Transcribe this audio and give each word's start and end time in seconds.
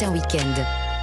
matin 0.00 0.12
week-end. 0.12 0.54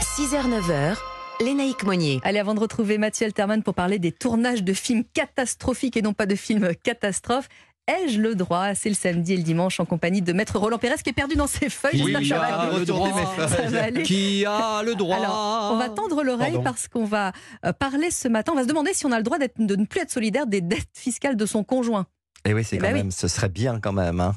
6h-9h, 0.00 0.96
Lénaïque 1.44 1.82
Monnier. 1.84 2.20
Allez, 2.24 2.38
avant 2.38 2.54
de 2.54 2.60
retrouver 2.60 2.96
Mathieu 2.96 3.26
Alterman 3.26 3.62
pour 3.62 3.74
parler 3.74 3.98
des 3.98 4.12
tournages 4.12 4.62
de 4.62 4.72
films 4.72 5.04
catastrophiques 5.12 5.96
et 5.96 6.02
non 6.02 6.12
pas 6.14 6.24
de 6.26 6.34
films 6.34 6.70
catastrophes, 6.82 7.48
ai-je 7.86 8.18
le 8.20 8.34
droit 8.34 8.74
C'est 8.74 8.88
le 8.88 8.94
samedi 8.94 9.34
et 9.34 9.36
le 9.36 9.42
dimanche 9.42 9.78
en 9.80 9.84
compagnie 9.84 10.22
de 10.22 10.32
Maître 10.32 10.58
Roland 10.58 10.78
Pérez 10.78 10.94
qui 11.02 11.10
est 11.10 11.14
perdu 11.14 11.34
dans 11.36 11.46
ses 11.46 11.68
feuilles. 11.68 12.02
Oui, 12.02 12.14
J'espère 12.18 12.20
que 12.22 12.28
ça 12.28 12.38
va 12.38 12.44
a 12.56 12.60
aller. 12.68 12.78
le 12.78 12.84
droit. 12.86 13.10
Ça 13.48 13.62
va 13.68 13.82
aller. 13.82 14.02
Qui 14.04 14.44
a 14.46 14.82
le 14.82 14.94
droit 14.94 15.16
Alors, 15.16 15.70
on 15.72 15.76
va 15.76 15.88
tendre 15.90 16.22
l'oreille 16.22 16.58
parce 16.64 16.88
qu'on 16.88 17.04
va 17.04 17.32
euh, 17.66 17.72
parler 17.72 18.10
ce 18.10 18.28
matin. 18.28 18.52
On 18.52 18.56
va 18.56 18.62
se 18.62 18.68
demander 18.68 18.94
si 18.94 19.04
on 19.06 19.12
a 19.12 19.18
le 19.18 19.22
droit 19.24 19.38
de 19.38 19.48
ne 19.58 19.84
plus 19.84 20.00
être 20.00 20.10
solidaire 20.10 20.46
des 20.46 20.60
dettes 20.60 20.88
fiscales 20.94 21.36
de 21.36 21.46
son 21.46 21.62
conjoint. 21.64 22.06
Et 22.46 22.54
oui, 22.54 22.64
c'est 22.64 22.76
Eh 22.76 22.78
quand 22.78 22.86
ben 22.86 22.92
oui. 22.94 22.98
même, 23.00 23.10
ce 23.10 23.28
serait 23.28 23.48
bien 23.48 23.80
quand 23.80 23.92
même. 23.92 24.20
hein. 24.20 24.34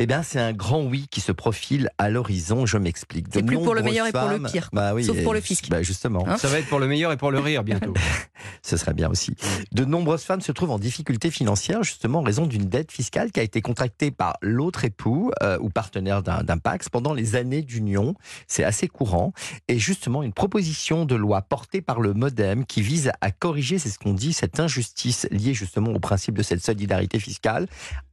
Eh 0.00 0.06
bien, 0.06 0.22
c'est 0.22 0.38
un 0.38 0.52
grand 0.52 0.84
oui 0.84 1.08
qui 1.10 1.20
se 1.20 1.32
profile 1.32 1.90
à 1.98 2.08
l'horizon. 2.08 2.66
Je 2.66 2.78
m'explique. 2.78 3.26
C'est 3.32 3.42
plus 3.42 3.56
pour 3.56 3.74
le 3.74 3.82
meilleur 3.82 4.06
et 4.06 4.12
pour 4.12 4.28
le 4.28 4.38
pire. 4.38 4.70
Bah 4.72 4.94
oui, 4.94 5.04
Sauf 5.04 5.20
pour 5.24 5.34
le 5.34 5.40
fisc. 5.40 5.68
Bah 5.68 5.82
justement, 5.82 6.24
Hein 6.28 6.36
Ça 6.36 6.46
va 6.46 6.60
être 6.60 6.68
pour 6.68 6.78
le 6.78 6.86
meilleur 6.86 7.10
et 7.10 7.16
pour 7.16 7.32
le 7.32 7.40
rire 7.40 7.64
bientôt. 7.64 7.94
ce 8.62 8.76
serait 8.76 8.94
bien 8.94 9.10
aussi. 9.10 9.34
De 9.72 9.84
nombreuses 9.84 10.22
femmes 10.22 10.40
se 10.40 10.52
trouvent 10.52 10.70
en 10.70 10.78
difficulté 10.78 11.32
financière 11.32 11.82
justement 11.82 12.20
en 12.20 12.22
raison 12.22 12.46
d'une 12.46 12.66
dette 12.66 12.92
fiscale 12.92 13.32
qui 13.32 13.40
a 13.40 13.42
été 13.42 13.60
contractée 13.60 14.12
par 14.12 14.36
l'autre 14.40 14.84
époux 14.84 15.32
euh, 15.42 15.58
ou 15.60 15.68
partenaire 15.68 16.22
d'un 16.22 16.44
d'un 16.44 16.58
Pax 16.58 16.88
pendant 16.88 17.12
les 17.12 17.34
années 17.34 17.62
d'union. 17.62 18.14
C'est 18.46 18.64
assez 18.64 18.86
courant. 18.86 19.32
Et 19.66 19.80
justement, 19.80 20.22
une 20.22 20.32
proposition 20.32 21.06
de 21.06 21.16
loi 21.16 21.42
portée 21.42 21.80
par 21.80 22.00
le 22.00 22.14
MoDem 22.14 22.64
qui 22.66 22.82
vise 22.82 23.10
à 23.20 23.32
corriger, 23.32 23.78
c'est 23.78 23.90
ce 23.90 23.98
qu'on 23.98 24.14
dit, 24.14 24.32
cette 24.32 24.60
injustice 24.60 25.26
liée 25.32 25.54
justement 25.54 25.90
au 25.90 25.98
principe 25.98 26.36
de 26.36 26.42
cette 26.44 26.64
solidarité 26.64 27.18
fiscale 27.18 27.66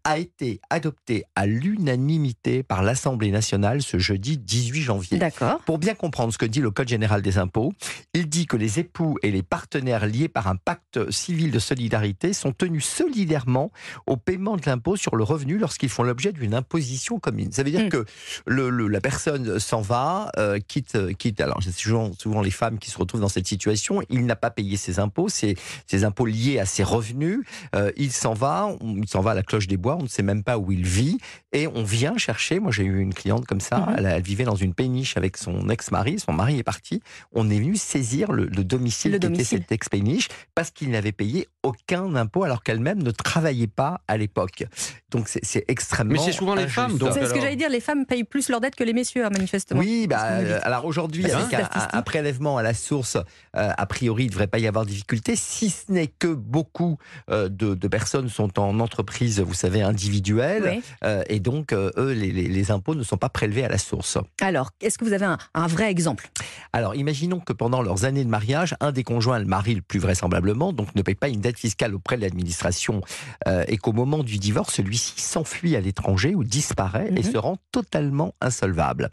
a 0.05 0.19
été 0.19 0.61
adoptée 0.69 1.23
à 1.35 1.47
l'unanimité 1.47 2.63
par 2.63 2.83
l'Assemblée 2.83 3.31
nationale 3.31 3.81
ce 3.81 3.97
jeudi 3.97 4.37
18 4.37 4.81
janvier. 4.81 5.17
D'accord. 5.17 5.59
Pour 5.65 5.79
bien 5.79 5.95
comprendre 5.95 6.31
ce 6.31 6.37
que 6.37 6.45
dit 6.45 6.61
le 6.61 6.71
Code 6.71 6.87
général 6.87 7.21
des 7.23 7.39
impôts, 7.39 7.73
il 8.13 8.29
dit 8.29 8.45
que 8.45 8.55
les 8.55 8.79
époux 8.79 9.17
et 9.23 9.31
les 9.31 9.43
partenaires 9.43 10.05
liés 10.05 10.29
par 10.29 10.47
un 10.47 10.55
pacte 10.55 10.84
civil 11.11 11.51
de 11.51 11.59
solidarité 11.59 12.33
sont 12.33 12.51
tenus 12.51 12.85
solidairement 12.85 13.71
au 14.07 14.17
paiement 14.17 14.57
de 14.57 14.63
l'impôt 14.65 14.95
sur 14.95 15.15
le 15.15 15.23
revenu 15.23 15.57
lorsqu'ils 15.57 15.89
font 15.89 16.03
l'objet 16.03 16.31
d'une 16.31 16.53
imposition 16.53 17.19
commune. 17.19 17.51
Ça 17.51 17.63
veut 17.63 17.71
dire 17.71 17.85
Mm. 17.85 17.89
que 17.89 18.05
le, 18.45 18.69
le- 18.69 18.87
la 18.87 19.01
personne 19.01 19.59
s'en 19.59 19.81
va, 19.81 20.31
euh, 20.37 20.59
quitte, 20.65 20.97
quitte. 21.17 21.41
Alors, 21.41 21.59
c'est 21.63 21.71
souvent, 21.75 22.11
souvent 22.17 22.41
les 22.41 22.51
femmes 22.51 22.79
qui 22.79 22.89
se 22.91 22.97
retrouvent 22.97 23.21
dans 23.21 23.29
cette 23.29 23.47
situation. 23.47 24.01
Il 24.09 24.25
n'a 24.25 24.35
pas 24.35 24.49
payé 24.49 24.77
ses 24.77 24.99
impôts, 24.99 25.29
ses, 25.29 25.55
ses 25.87 26.03
impôts 26.03 26.25
liés 26.25 26.59
à 26.59 26.65
ses 26.65 26.83
revenus. 26.83 27.39
Euh, 27.75 27.91
il 27.97 28.11
s'en 28.11 28.33
va, 28.33 28.67
on- 28.81 28.97
il 28.97 29.07
s'en 29.07 29.21
va 29.21 29.31
à 29.31 29.33
la 29.33 29.43
cloche 29.43 29.67
des 29.67 29.77
bois. 29.77 29.95
On 29.99 30.03
ne 30.03 30.07
sait 30.07 30.23
même 30.23 30.43
pas 30.43 30.57
où 30.57 30.71
il 30.71 30.85
vit 30.85 31.17
et 31.51 31.67
on 31.67 31.83
vient 31.83 32.17
chercher. 32.17 32.59
Moi, 32.59 32.71
j'ai 32.71 32.83
eu 32.83 32.99
une 32.99 33.13
cliente 33.13 33.45
comme 33.45 33.59
ça. 33.61 33.77
Mhm. 33.77 33.95
elle, 33.97 34.05
elle 34.05 34.21
vivait 34.23 34.43
dans 34.45 34.55
une 34.55 34.73
péniche 34.73 35.17
avec 35.17 35.37
son 35.37 35.69
ex-mari. 35.69 36.19
Son 36.19 36.33
mari 36.33 36.57
est 36.59 36.63
parti. 36.63 37.01
On 37.33 37.49
est 37.49 37.59
venu 37.59 37.75
saisir 37.75 38.31
le, 38.31 38.45
le 38.45 38.63
domicile 38.63 39.11
Le 39.13 39.19
qui 39.19 39.27
était 39.27 39.43
cette 39.43 39.71
ex-péniche 39.71 40.27
parce 40.55 40.71
qu'il 40.71 40.84
n'avait 40.91 41.11
payé 41.11 41.47
aucun 41.63 42.15
impôt 42.15 42.43
alors 42.43 42.61
qu'elle-même 42.63 43.01
ne 43.01 43.11
travaillait 43.11 43.67
pas 43.67 44.01
à 44.07 44.17
l'époque. 44.17 44.65
Donc 45.11 45.27
c'est 45.27 45.65
extrêmement. 45.67 46.13
Mais 46.13 46.19
c'est 46.19 46.31
souvent 46.31 46.55
les 46.55 46.67
femmes. 46.67 46.97
C'est 46.99 47.05
ce 47.11 47.19
que 47.19 47.25
alors 47.25 47.41
j'allais 47.41 47.55
dire, 47.55 47.69
les 47.69 47.79
femmes 47.79 48.05
payent 48.05 48.23
plus 48.23 48.49
leurs 48.49 48.61
dettes 48.61 48.75
que 48.75 48.83
les 48.83 48.93
messieurs, 48.93 49.25
hein, 49.25 49.29
manifestement. 49.31 49.79
Oui, 49.79 50.07
bah, 50.07 50.23
euh, 50.31 50.59
alors 50.63 50.85
aujourd'hui, 50.85 51.23
Bah, 51.23 51.37
avec 51.37 51.53
un, 51.93 52.01
prélèvement 52.01 52.57
à 52.57 52.63
la 52.63 52.73
source, 52.73 53.15
euh, 53.15 53.71
a 53.77 53.85
priori, 53.85 54.23
il 54.23 54.27
ne 54.27 54.31
devrait 54.31 54.47
pas 54.47 54.59
y 54.59 54.67
avoir 54.67 54.85
de 54.85 54.89
difficulté, 54.91 55.35
si 55.35 55.69
ce 55.69 55.91
n'est 55.91 56.07
que 56.07 56.27
beaucoup 56.27 56.97
euh, 57.29 57.49
de, 57.49 57.73
de 57.73 57.87
personnes 57.87 58.29
sont 58.29 58.59
en 58.59 58.79
entreprise, 58.79 59.39
vous 59.39 59.53
savez, 59.53 59.81
individuelle, 59.81 60.63
Oui. 60.77 60.83
euh, 61.03 61.23
et 61.29 61.39
donc, 61.39 61.73
euh, 61.73 61.91
eux, 61.97 62.11
les, 62.13 62.31
les- 62.31 62.47
les 62.47 62.71
impôts 62.71 62.95
ne 62.95 63.03
sont 63.03 63.17
pas 63.17 63.29
prélevés 63.29 63.63
à 63.63 63.69
la 63.69 63.77
source. 63.77 64.17
Alors, 64.41 64.71
est-ce 64.81 64.97
que 64.97 65.05
vous 65.05 65.13
avez 65.13 65.25
un, 65.25 65.37
un 65.53 65.67
vrai 65.67 65.89
exemple? 65.89 66.29
Alors, 66.73 66.93
imaginons 66.95 67.39
que 67.39 67.53
pendant 67.53 67.81
leurs 67.81 68.05
années 68.05 68.23
de 68.23 68.29
mariage, 68.29 68.75
un 68.81 68.91
des 68.91 69.03
conjoints, 69.03 69.39
le 69.39 69.45
mari 69.45 69.75
le 69.75 69.81
plus 69.81 69.99
vraisemblablement, 69.99 70.73
donc 70.75 70.93
ne 70.95 71.01
paye 71.01 71.15
pas 71.15 71.29
une 71.29 71.41
dette 71.41 71.57
fiscale 71.57 71.95
auprès 71.95 72.17
de 72.17 72.21
l'administration, 72.21 73.01
euh, 73.47 73.63
et 73.67 73.77
qu'au 73.77 73.93
moment 73.93 74.23
du 74.23 74.37
divorce, 74.37 74.75
celui-ci 74.75 75.13
s'enfuit 75.21 75.75
à 75.75 75.79
l'étranger 75.81 76.35
ou 76.35 76.43
disparaît 76.43 77.07
et 77.09 77.23
Mhm. 77.23 77.31
se 77.31 77.37
rend 77.37 77.57
totalement 77.71 78.33
insolvable. 78.41 79.09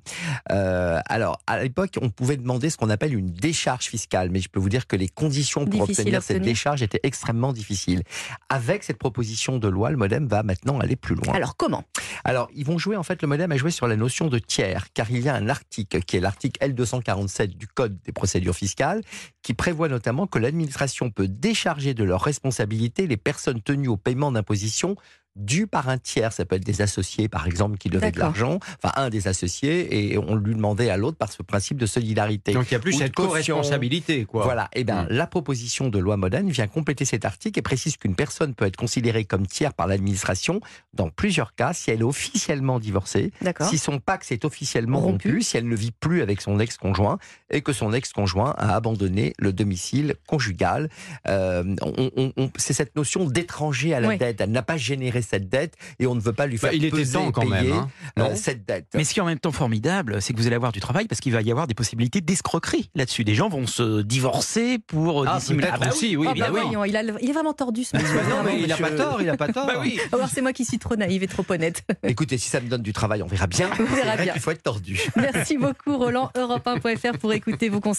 Euh, 0.50 1.00
alors, 1.06 1.38
à 1.46 1.62
l'époque, 1.62 1.98
on 2.00 2.10
pouvait 2.10 2.36
demander 2.36 2.70
ce 2.70 2.76
qu'on 2.76 2.90
appelle 2.90 3.14
une 3.14 3.30
décharge 3.30 3.84
fiscale, 3.86 4.30
mais 4.30 4.40
je 4.40 4.48
peux 4.48 4.60
vous 4.60 4.68
dire 4.68 4.86
que 4.86 4.96
les 4.96 5.08
conditions 5.08 5.64
pour 5.64 5.86
Difficile 5.86 6.02
obtenir 6.02 6.22
cette 6.22 6.42
décharge 6.42 6.82
étaient 6.82 7.00
extrêmement 7.02 7.52
difficiles. 7.52 8.02
Avec 8.48 8.84
cette 8.84 8.98
proposition 8.98 9.58
de 9.58 9.68
loi, 9.68 9.90
le 9.90 9.96
MoDem 9.96 10.26
va 10.26 10.42
maintenant 10.42 10.80
aller 10.80 10.96
plus 10.96 11.14
loin. 11.14 11.34
Alors, 11.34 11.56
comment? 11.56 11.84
Alors, 12.24 12.48
ils 12.54 12.64
vont 12.64 12.78
jouer, 12.78 12.96
en 12.96 13.02
fait, 13.02 13.22
le 13.22 13.28
modem 13.28 13.50
a 13.52 13.56
joué 13.56 13.70
sur 13.70 13.86
la 13.86 13.96
notion 13.96 14.28
de 14.28 14.38
tiers, 14.38 14.92
car 14.92 15.10
il 15.10 15.20
y 15.20 15.28
a 15.28 15.34
un 15.34 15.48
article 15.48 16.02
qui 16.02 16.16
est 16.16 16.20
l'article 16.20 16.64
L247 16.64 17.56
du 17.56 17.66
Code 17.66 17.98
des 18.04 18.12
procédures 18.12 18.54
fiscales, 18.54 19.02
qui 19.42 19.54
prévoit 19.54 19.88
notamment 19.88 20.26
que 20.26 20.38
l'administration 20.38 21.10
peut 21.10 21.28
décharger 21.28 21.94
de 21.94 22.04
leurs 22.04 22.22
responsabilités 22.22 23.06
les 23.06 23.16
personnes 23.16 23.60
tenues 23.60 23.88
au 23.88 23.96
paiement 23.96 24.32
d'imposition 24.32 24.96
dues 25.36 25.66
par 25.66 25.88
un 25.88 25.98
tiers. 25.98 26.32
Ça 26.32 26.44
peut 26.44 26.56
être 26.56 26.64
des 26.64 26.82
associés, 26.82 27.28
par 27.28 27.46
exemple, 27.46 27.78
qui 27.78 27.88
devaient 27.88 28.10
de 28.12 28.18
l'argent, 28.18 28.58
enfin, 28.82 28.92
un 28.96 29.08
des 29.10 29.28
associés, 29.28 30.12
et 30.12 30.18
on 30.18 30.34
lui 30.34 30.54
demandait 30.54 30.90
à 30.90 30.96
l'autre 30.96 31.16
par 31.16 31.32
ce 31.32 31.42
principe 31.42 31.78
de 31.78 31.86
solidarité. 31.86 32.52
Donc 32.52 32.70
il 32.70 32.72
y 32.72 32.76
a 32.76 32.80
plus 32.80 32.94
Ou 32.96 32.98
cette 32.98 33.14
co-responsabilité, 33.14 34.24
quoi. 34.24 34.44
Voilà, 34.44 34.68
et 34.74 34.84
bien 34.84 35.04
Mm. 35.04 35.06
la 35.10 35.26
proposition 35.26 35.88
de 35.88 35.98
loi 35.98 36.16
moderne 36.16 36.48
vient 36.50 36.66
compléter 36.66 37.04
cet 37.04 37.24
article 37.24 37.58
et 37.58 37.62
précise 37.62 37.96
qu'une 37.96 38.14
personne 38.14 38.54
peut 38.54 38.66
être 38.66 38.76
considérée 38.76 39.24
comme 39.24 39.46
tiers 39.46 39.72
par 39.74 39.86
l'administration 39.86 40.60
dans 40.94 41.08
plusieurs 41.08 41.54
cas 41.54 41.72
si 41.72 41.90
elle 41.90 42.00
est 42.00 42.04
officiellement 42.04 42.78
divorcée, 42.78 43.32
si 43.62 43.78
son 43.78 43.98
Pax 43.98 44.32
est 44.32 44.44
officiellement 44.44 45.00
Rompu. 45.00 45.28
rompu, 45.30 45.42
si 45.42 45.56
elle 45.56 45.68
ne 45.68 45.76
vit 45.76 45.92
plus 45.92 46.22
avec 46.22 46.40
son 46.40 46.58
ex-conjoint 46.60 47.18
et 47.50 47.62
que 47.62 47.72
son 47.72 47.92
ex-conjoint 47.92 48.54
a 48.58 48.74
abandonné 48.74 49.32
le 49.38 49.52
domicile 49.52 50.16
conjugal. 50.26 50.88
Euh, 51.28 51.74
on- 51.82 52.10
on- 52.16 52.32
on- 52.36 52.50
c'est 52.56 52.72
cette 52.72 52.96
notion 52.96 53.24
d'étranger 53.24 53.94
à 53.94 54.00
la 54.00 54.08
Oui. 54.08 54.18
dette. 54.18 54.40
Elle 54.40 54.50
n'a 54.50 54.62
pas 54.62 54.76
généré 54.76 55.21
cette 55.22 55.48
dette 55.48 55.74
et 55.98 56.06
on 56.06 56.14
ne 56.14 56.20
veut 56.20 56.32
pas 56.32 56.46
lui 56.46 56.56
Bah, 56.56 56.68
faire 56.68 56.72
il 56.74 56.84
était 56.84 56.96
peser 56.96 57.14
temps 57.14 57.28
et 57.28 57.32
quand 57.32 57.46
même. 57.46 57.72
hein. 57.72 57.88
euh, 58.18 58.34
cette 58.36 58.66
dette. 58.66 58.86
Mais 58.94 59.04
ce 59.04 59.12
qui 59.14 59.18
est 59.20 59.22
en 59.22 59.26
même 59.26 59.38
temps 59.38 59.52
formidable, 59.52 60.20
c'est 60.20 60.32
que 60.32 60.38
vous 60.38 60.46
allez 60.46 60.56
avoir 60.56 60.72
du 60.72 60.80
travail 60.80 61.06
parce 61.06 61.20
qu'il 61.20 61.32
va 61.32 61.42
y 61.42 61.50
avoir 61.50 61.66
des 61.66 61.74
possibilités 61.74 62.20
d'escroquerie 62.20 62.90
là-dessus. 62.94 63.24
Des 63.24 63.34
gens 63.34 63.48
vont 63.48 63.66
se 63.66 64.02
divorcer 64.02 64.78
pour 64.78 65.26
Ah, 65.28 65.38
dissimuler. 65.38 65.66
peut-être 65.68 65.80
bah 65.80 65.88
aussi, 65.90 66.16
oui, 66.16 66.26
Oh, 66.28 66.34
bah 66.34 66.46
évidemment. 66.48 66.52
voyons, 66.70 66.84
il, 66.84 66.96
a 66.96 67.02
il 67.20 67.30
est 67.30 67.32
vraiment 67.32 67.52
tordu 67.52 67.84
ce 67.84 67.96
monsieur. 68.00 68.14
Bah 68.16 68.22
non, 68.28 68.42
mais 68.44 68.60
il 68.60 68.66
n'a 68.68 68.76
pas 68.76 68.90
tort, 68.90 69.16
il 69.20 69.26
n'a 69.26 69.36
pas 69.36 69.48
tort. 69.52 69.66
Bah 69.66 69.74
oui. 69.80 69.98
Alors 70.12 70.28
c'est 70.28 70.40
moi 70.42 70.52
qui 70.52 70.64
suis 70.64 70.78
trop 70.78 70.96
naïve 70.96 71.22
et 71.22 71.28
trop 71.28 71.44
honnête. 71.48 71.82
Écoutez, 72.02 72.38
si 72.38 72.48
ça 72.48 72.60
me 72.60 72.68
donne 72.68 72.82
du 72.82 72.92
travail, 72.92 73.22
on 73.22 73.26
verra 73.26 73.46
bien. 73.46 73.70
On 73.78 73.84
verra 73.94 74.16
bien. 74.16 74.32
qu'il 74.32 74.42
faut 74.42 74.50
être 74.50 74.62
tordu. 74.62 75.00
Merci 75.16 75.56
beaucoup 75.58 75.96
Roland, 75.96 76.30
Europe1.fr 76.36 77.18
pour 77.18 77.32
écouter 77.32 77.68
vos 77.68 77.80
conseils. 77.80 77.92